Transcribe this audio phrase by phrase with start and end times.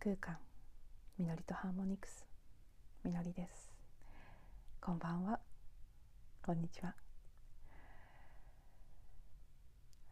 [0.00, 0.36] 空間
[1.18, 2.24] みのりとハーモニクス
[3.02, 3.72] みのりです。
[4.80, 5.40] こんばんは。
[6.40, 6.94] こんにちは。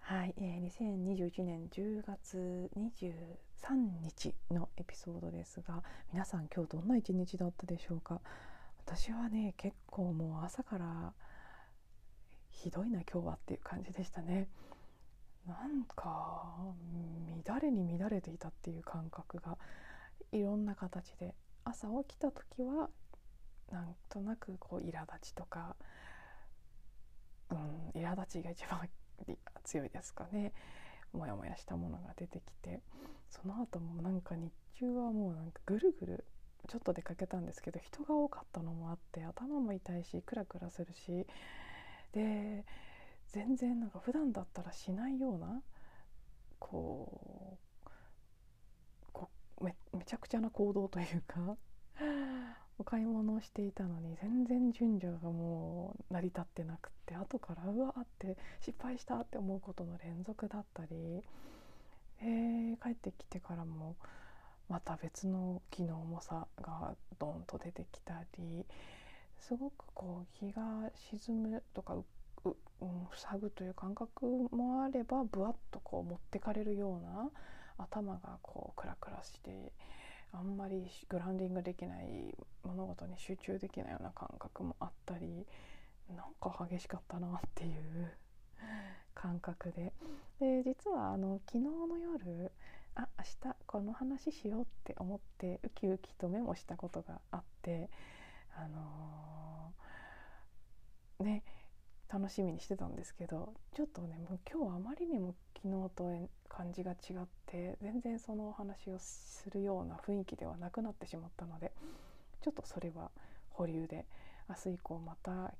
[0.00, 8.20] はい、えー、2021年10月23日のエピソードですが皆さん今日どんな一日だったでしょうか？
[8.84, 11.12] 私はね結構もう朝から
[12.50, 14.48] ひどいな今日はっていう感じでしたね。
[15.46, 16.74] なんか
[17.46, 19.58] 乱れに乱れていたっていう感覚が
[20.32, 22.90] いろんな形で朝起きた時は
[23.70, 25.76] なんとなくこう苛立ちとか、
[27.50, 28.88] うん、苛立ちが一番
[29.64, 30.52] 強いですかね。
[31.12, 32.80] モヤモヤしたものが出てきて
[33.30, 36.24] その後もなんか日中はもうなんかぐるぐる
[36.68, 41.26] ちょっと出かけたんですけど人が多かったのもあって頭も痛いしクラクラするし
[42.12, 42.64] で
[43.28, 45.62] 全然なんか普段だったらしないような
[46.58, 47.58] こ
[49.60, 51.56] うめめちゃくちゃな行動というか
[52.78, 61.22] お買い物をしていたのに全然順序がもう成り立ってなくって後からうわーって失敗したって思うことの連続だったり、
[62.20, 63.96] えー、帰ってきてからも
[64.68, 68.66] また別の気の重さがドンと出てきたり
[69.38, 72.04] すごくこう日が沈むとかう
[72.44, 75.54] う、うん、塞ぐという感覚もあればぶわっ
[75.86, 77.30] こう持ってかれるような
[77.78, 79.72] 頭がこうクラクラして
[80.32, 82.34] あんまりグラウンディングできない
[82.64, 85.46] 物事に集中できないような感覚もあったり
[86.08, 88.12] なんか激しかったなっていう
[89.14, 89.92] 感覚で。
[90.40, 92.50] で実はあの昨日の夜
[92.96, 97.88] あ明日この話しようって思ってウキウキとメモしたことがあって
[98.56, 101.44] あのー、ね
[102.12, 111.72] 楽しみにしてたんですけどちょっとねもう今日あまりにも昨日と感じが違って全然そのお話をするような雰囲気ではなくなってしまったので
[112.42, 113.10] ちょっとそれは
[113.50, 114.06] 保留で
[114.48, 115.52] 明日以降また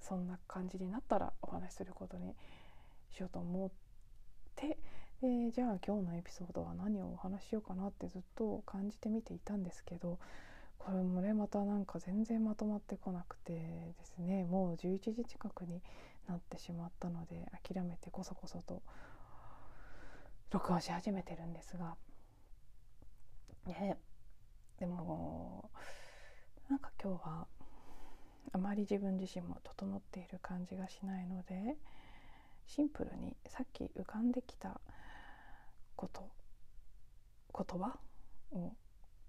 [0.00, 2.34] そんな感じになったらお話しすることに
[3.14, 3.70] しようと思っ
[4.56, 4.78] て
[5.20, 10.18] でじゃあ今日のエピソードは何をお話ししようかなってずっと感じてみていたんですけど
[10.84, 15.80] これもねまたなんか全然まとまってこなくてですねもう11時近くに
[16.28, 18.82] なってしまったので諦めてこそこそと
[20.50, 21.96] 録音し始めてるんですが。
[23.66, 23.96] ね
[24.78, 25.70] でも
[26.68, 27.46] なんか今日は
[28.52, 31.76] あまり自分自身も整っている感じがしないので
[32.66, 34.80] シンプルにさっき浮かんできた
[35.96, 36.28] こと
[37.56, 37.96] 言葉
[38.52, 38.74] を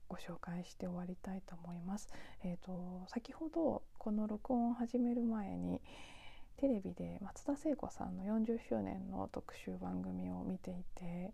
[0.08, 2.10] ご紹介して終わりたいと思います。
[2.44, 5.82] えーと、先ほどこの録音を始める前に
[6.58, 11.34] テレビで松田聖子さんの40周年の特集番組を見ていて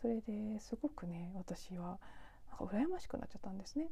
[0.00, 1.98] それですごくね私は
[2.50, 3.88] なんか羨ましくなっちゃったんですね。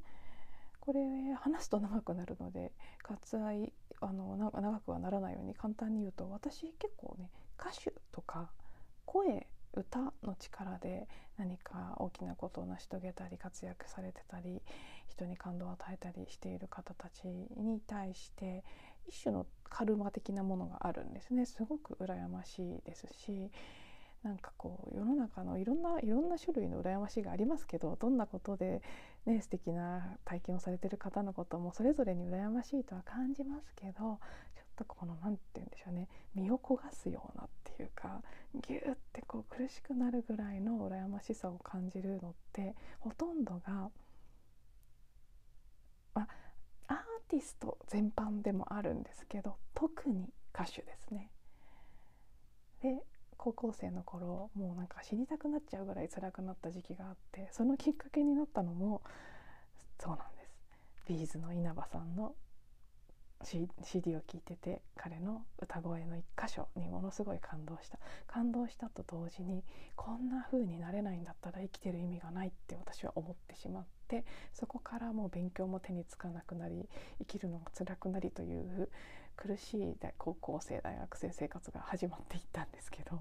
[0.81, 1.01] これ
[1.41, 2.73] 話すと長くなるので
[3.03, 8.51] 割愛あの長くはならないように簡単に言うと私結構ね歌手とか
[9.07, 14.63] 声歌の力で何か大きなことを成し遂げたり活躍されてたり
[15.09, 18.65] 人に感動を与えたりしている方たちに対して
[19.07, 21.47] 一種のカルマ的なものがあるんですね。
[21.47, 23.51] すごく羨ましいですし
[24.25, 28.81] なんかこう世の中のいろんないろんな種類の羨ましいがありますけどどんなことで、
[29.27, 38.23] ね、素敵な体験をされてる方のこともそれぞれに羨ましいとは感じますけどちょとこの何て言うんでしょうね身を焦がすようなっていうか
[38.55, 43.91] ギューってこう苦しくなるぐらいの羨ましさを感じるのってほとんどが、
[46.15, 46.29] まあ、
[46.89, 46.97] アー
[47.29, 51.31] ティスト全般でもあるんですけど特に歌手ですね。
[52.83, 53.03] で
[53.37, 59.03] 高校生の頃もうなんか死にたくなっちゃうぐらい辛くなった時期があってそのきっかけになったのも
[59.99, 60.55] そうなんです
[61.07, 62.35] ビーズの稲葉さんの
[63.45, 67.99] CD を聴いてて彼の歌声の一箇所にものすごい感動した。
[68.27, 69.63] 感動したと同時に
[69.97, 76.89] こんな風になれないんだったら生きてる意味がないって私は思ってしまってそこからもう勉強も手につかなくなり
[77.19, 78.89] 生きるのが辛くなりという
[79.37, 83.21] 苦しい高校生大学生生活が始まっていったんですけど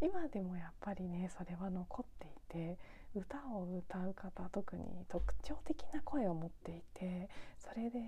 [0.00, 2.78] 今でもやっぱりねそれは残っていて
[3.14, 7.28] 歌を歌う方特に特徴的な声を持っていて
[7.58, 7.98] それで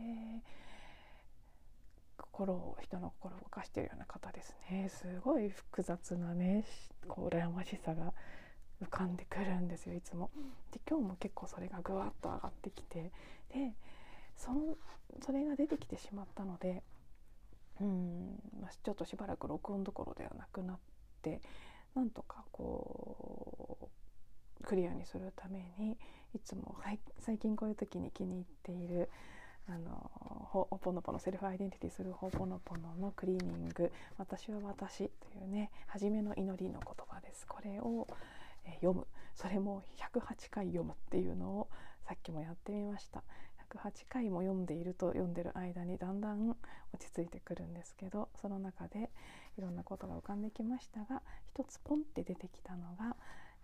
[2.17, 6.65] 心を人の心を動かしているような方ですねすごい複雑なね
[7.09, 8.13] こう羨ましさが
[8.83, 10.31] 浮かんでくるんですよいつも。
[10.73, 13.13] で今日も結構それがぐわっと上がってきて
[13.53, 13.75] で
[14.37, 14.77] その
[15.25, 16.83] それが出てきてしまったので
[17.81, 18.41] うん
[18.83, 20.79] ちょっとしばらく録音どころではなくなっ
[21.23, 21.41] て
[21.95, 24.00] なんとかこう
[24.65, 25.97] クリアにするために
[26.35, 26.77] いつも
[27.19, 29.09] 最近こういう時に気に入っている
[29.69, 30.11] あの
[30.51, 37.47] ほぽのぽのセルフアイデンティティするほぽのぽののクリーニング「私は私」というね初めの祈りの言葉です。
[37.47, 38.07] これを、
[38.77, 39.07] 読む。
[39.35, 41.69] それも108回読むっていうのを
[42.07, 43.23] さっきもやってみました。
[43.71, 46.59] 108回も読んでいると読んでる間にだんだん落
[46.99, 49.11] ち着いてくるんですけどその中で
[49.57, 51.23] いろんなことが浮かんできましたが
[51.55, 53.17] 一つポンって出てきたのが、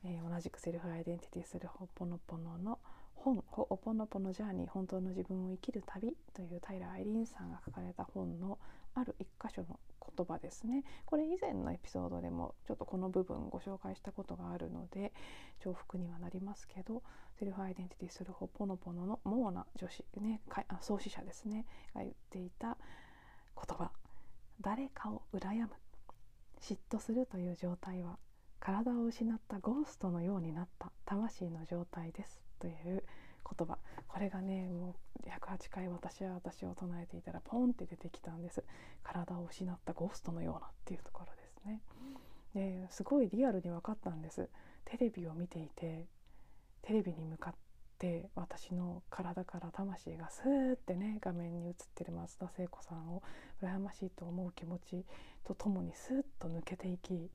[0.04, 8.58] えー、同じく Self I-dentity through ホ・オポノポノの本「ホ・オポノポノジャーニー本当の自分を生きる旅」という平良アイリーンさんが書かれた本の
[8.94, 9.78] ある一箇所の
[10.16, 10.84] 言葉ですね。
[11.04, 15.12] これ以前のエピソードでもちょっとこの部分ご紹介したことがあるので
[15.60, 17.02] 重複にはなりますけど
[17.38, 22.78] Self I-dentity through ホ・オポノポノのモーナ女史ねあ創始者ですねが言っていた
[23.56, 23.90] 言葉
[24.60, 25.70] 「誰かを羨む。
[26.60, 28.18] 嫉妬するという状態は
[28.60, 33.04] 体を失ったゴーストのようになった魂の状態です」という
[33.44, 33.78] 言葉。
[34.08, 38.64] これがねもう108回私は私を唱えていたらポンって出てきたんです。
[39.02, 41.82] 体を失ったゴーストのようなっていうところですね。
[42.54, 44.48] ですごいリアルに分かったんです。
[44.84, 46.06] テレビを見ていて
[46.82, 47.54] テレビに向かっ
[47.98, 53.22] て私の体から魂がスーってね画面に映ってる松田聖子さんを
[53.60, 55.04] 羨ましいと思う気持ち
[55.44, 57.30] とともにスーッと抜けていき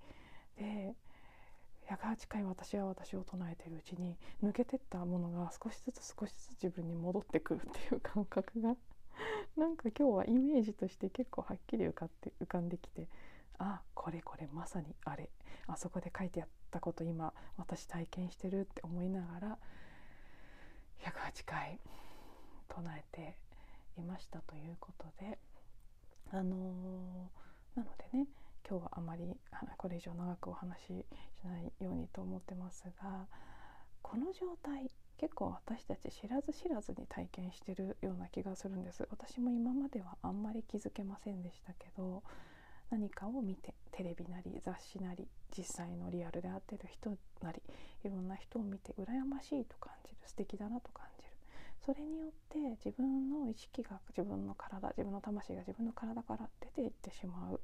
[0.57, 0.95] で
[1.91, 8.75] 108回私は私を唱えているうちに抜けてったものが少しずつ少しずつ自分に戻ってくるっていう感覚が
[9.57, 13.07] なんか今日はイメージとして結構はっきり浮かって浮かんできて
[13.57, 15.29] あこれこれまさにあれ。
[15.67, 19.57] あそこで書いてあったこと今私体験してるって思いながら
[20.99, 21.79] 108回
[22.67, 23.37] 唱えて
[23.97, 25.37] いましたということで
[26.31, 28.27] あのー、なのでね
[28.71, 29.35] 今日はあまり
[29.75, 30.93] これ以上長くお話しし
[31.43, 33.27] ないようにと思ってますが
[34.01, 39.05] この状態結構私たち知らず知らずに体験してるような気がするんです。
[39.11, 42.23] 私も今まではあんまり気づけませんでしたけど
[42.89, 47.61] 何かを見てテレビなり雑誌なり実際のリアルで会ってる人なり
[48.05, 51.31] いろんな人を見て羨ましいと感じる素敵だなと感じる。
[51.85, 57.59] それによって自分の意識が自分の体自分の魂が自分の体から出ていってしまう。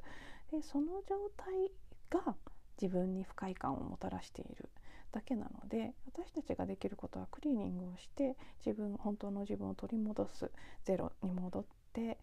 [0.51, 1.71] でその状態
[2.09, 2.35] が
[2.81, 4.69] 自分に不快感をもたらしている
[5.11, 8.35] だけなので私たちができることはクリーニングをして
[8.65, 10.51] 自分本当の自分を取り戻す
[10.85, 12.17] ゼロに戻って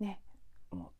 [0.00, 0.20] ね
[0.70, 0.92] も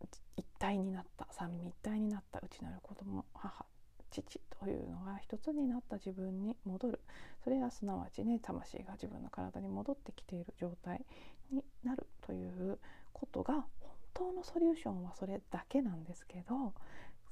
[0.00, 3.66] う一体になった三位一体になった内なる子供母
[4.10, 7.00] 父というのが一つになった自分に戻る。
[7.42, 11.04] それはすなわちね魂が自分の体に戻ってきている状態
[11.50, 12.78] になるという
[13.12, 13.64] ことが
[14.22, 16.72] 当のソリューションはそれだけなんですけど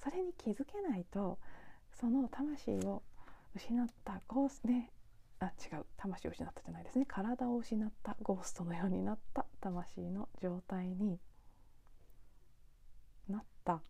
[0.02, 1.38] それに気づけないと
[2.00, 3.02] その魂を
[3.54, 4.90] 失ったゴースね
[5.40, 5.86] あ違う。
[5.96, 7.06] 魂を失ったじゃないですね。
[7.08, 11.18] 体を失ったゴーストのようになった魂の状態に
[13.26, 13.80] なった。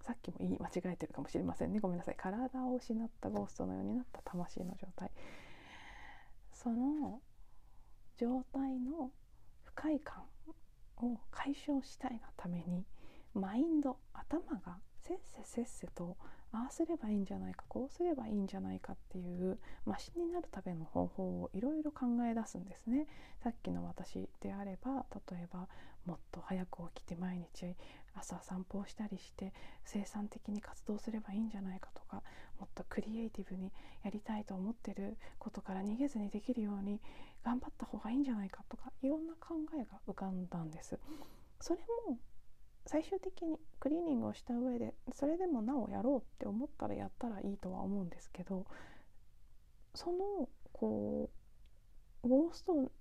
[0.00, 1.80] さっきも言い間違えてるかもしれませんね。
[1.80, 2.14] ごめんなさい。
[2.16, 5.10] 体を失ったゴーストのようになった魂の状態。
[6.54, 7.20] その
[8.16, 9.10] 状態の
[9.64, 10.22] 不快感
[11.02, 12.84] を解消したいがために
[13.34, 16.16] マインド頭がせっせせっせと
[16.52, 23.06] ああすればいいんじゃないかこうすればいいんじゃないかっていうマシになるための方法をいろいろ考え出すんですね。
[23.42, 25.68] さっきの私であれば例えば
[26.06, 27.76] もっと早く起きて毎日
[28.14, 29.52] 朝散歩をしたりして
[29.84, 32.22] 生産的に活動すればいいんじゃないかとか
[32.58, 33.72] もっとクリエイティブに
[34.02, 37.00] やりたいと思ってることから逃げずにできるように
[37.44, 40.98] 頑張った方がいいんじゃないかとかいろんな考えが浮かんだんです。
[41.60, 42.18] それも
[42.86, 48.64] 最終的にクリーニングをした上でそれでもなおやろうって思ったらやったらいいとは思うんですけど
[49.94, 51.28] そのこ
[52.22, 52.92] うゴースト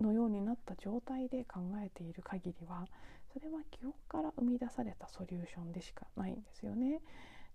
[0.00, 2.86] のようになった状態で考えている限りは
[3.32, 7.00] それは記憶から生み出されたソリューションでしかないんですよね。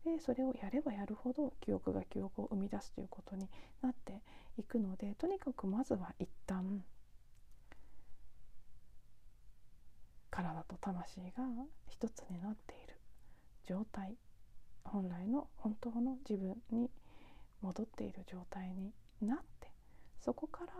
[0.03, 3.47] でそれをやればやるほど記憶が記憶を生み出すということに
[3.81, 4.21] なって
[4.57, 6.83] いくのでとにかくまずは一旦
[10.29, 11.43] 体と魂が
[11.87, 12.95] 一つになっている
[13.65, 14.15] 状態
[14.83, 16.89] 本来の本当の自分に
[17.61, 18.91] 戻っている状態に
[19.21, 19.71] なって
[20.19, 20.73] そこから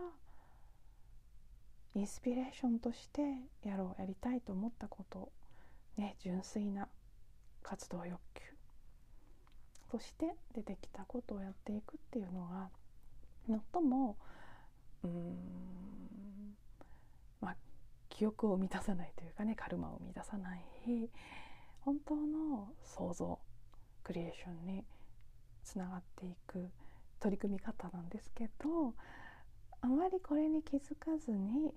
[1.94, 3.22] インスピレーションとして
[3.62, 5.30] やろうやりたいと思ったこと
[5.96, 6.88] ね純粋な
[7.62, 8.53] 活動欲求
[9.94, 12.68] として出てきたことをやっていくっていうのが
[13.46, 14.16] 最も
[15.04, 15.36] うーん
[17.40, 17.56] まあ
[18.08, 20.64] 記憶を満たさないというかねカルマを満たさない
[21.82, 23.38] 本当の創造
[24.02, 24.84] クリエーションに
[25.62, 26.70] つながっていく
[27.20, 28.94] 取り組み方なんですけど
[29.80, 31.72] あまりこれに気づかずに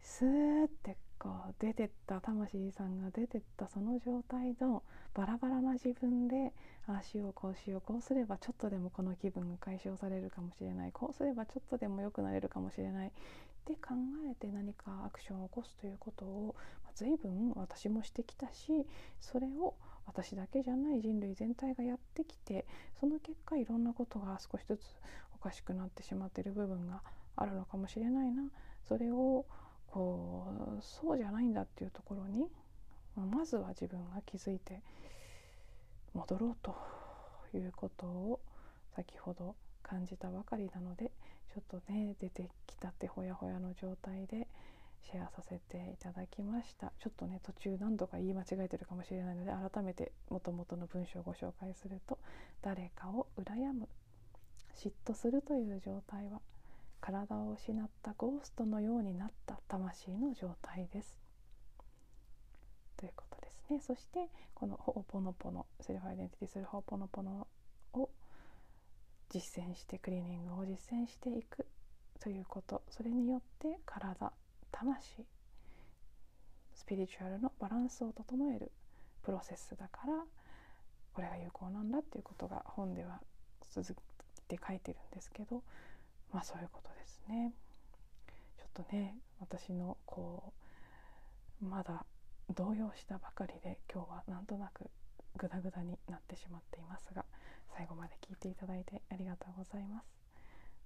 [0.00, 4.82] スーってこう出てった魂さんが出てったその状態の
[5.14, 6.52] バラバラな自分で
[6.86, 13.10] ああしようこうしようこうすればちょっとでもこの気分が解消されるかもしれないこうすればちょっとでも良くなれるかもしれないっ
[13.66, 13.94] て考
[14.30, 18.86] えて何かアクションを起こすということを、まあ、随分私もしてきたし
[19.20, 19.74] それを
[20.06, 22.66] 私だけじゃない人類全体がやってきて
[22.98, 24.80] その結果いろんなことが少しずつ
[25.34, 27.02] おかしくなってしまっている部分が
[27.36, 28.44] あるのかもしれないな。
[28.88, 29.44] それを
[29.98, 30.46] こ
[30.78, 32.46] うそうじゃないんだっていうところに
[33.16, 34.80] まずは自分が気づいて
[36.14, 36.72] 戻ろうと
[37.52, 38.38] いうことを
[38.94, 41.10] 先ほど感じたばかりなので
[41.52, 44.46] ちょっとね出てきたってほやほやの状態で
[45.02, 46.92] シェアさせていただきました。
[47.00, 52.18] ちょっとね途中何度か言い間違えてるかもしれないので改めて元々の文章をご紹介すると
[52.62, 53.88] 誰かを羨む
[54.76, 56.40] 嫉妬するという状態は
[57.00, 61.18] 体を失ったゴーストのようになった魂の状態です。
[62.96, 63.80] ということですね。
[63.80, 67.46] そしてこのホーポノポノセルフアイデンティティするホーポノポノ
[67.94, 68.10] を
[69.30, 71.66] 実践してクリーニングを実践していく
[72.20, 74.32] ということそれによって体
[74.72, 75.24] 魂
[76.74, 78.72] スピリチュアルのバランスを整える
[79.22, 80.24] プロセスだから
[81.12, 83.20] これが有効なんだっていうことが本では
[83.70, 83.94] 続い
[84.48, 85.62] て書いてるんですけど
[86.32, 87.52] まあそういうことですね。
[88.58, 90.52] ちょっとね私のこ
[91.62, 92.04] うまだ
[92.54, 94.90] 動揺したばかりで今日はなんとなく
[95.36, 97.24] グダグダになってしまっていますが
[97.76, 100.06] 最後まで聞いていただいてありがとうございます。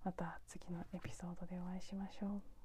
[0.05, 2.62] また次のエピソードでお会いしましょう。